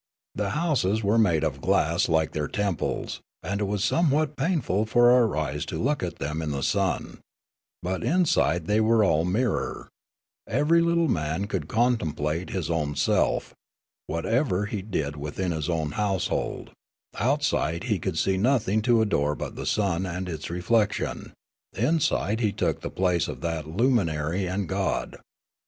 The 0.33 0.49
houses 0.57 1.03
were 1.03 1.19
made 1.19 1.43
of 1.43 1.61
glass 1.61 2.09
like 2.09 2.31
their 2.31 2.47
temples, 2.47 3.21
and 3.43 3.61
it 3.61 3.65
was 3.65 3.83
somewhat 3.83 4.35
paiirful 4.35 4.87
for 4.89 5.11
our 5.11 5.37
eyes 5.37 5.63
to 5.67 5.77
look 5.77 6.01
at 6.01 6.17
them 6.17 6.41
in 6.41 6.49
the 6.49 6.63
sun; 6.63 7.19
but 7.83 8.03
inside 8.03 8.65
the}' 8.65 8.79
were 8.79 9.03
all 9.03 9.25
mir 9.25 9.51
ror; 9.51 9.87
every 10.49 10.81
little 10.81 11.07
man 11.07 11.45
could 11.45 11.67
contemplate 11.67 12.49
his 12.49 12.67
own 12.67 12.95
self, 12.95 13.53
whatever 14.07 14.65
he 14.65 14.81
did 14.81 15.17
within 15.17 15.51
his 15.51 15.69
own 15.69 15.91
household; 15.91 16.71
outside 17.19 17.83
he 17.83 17.99
could 17.99 18.17
see 18.17 18.37
nothing 18.37 18.81
to 18.81 19.03
adore 19.03 19.35
but 19.35 19.55
the 19.55 19.67
sun 19.67 20.07
and 20.07 20.27
its 20.27 20.47
reflec 20.47 20.93
tion; 20.93 21.31
inside 21.77 22.39
he 22.39 22.51
took 22.51 22.81
the 22.81 22.89
place 22.89 23.27
of 23.27 23.41
that 23.41 23.67
luminary 23.69 24.47
and 24.47 24.67
god. 24.67 25.17